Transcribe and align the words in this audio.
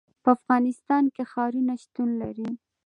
په 0.23 0.29
افغانستان 0.37 1.03
کې 1.15 1.23
ښارونه 1.31 1.73
شتون 1.83 2.09
لري. 2.21 2.49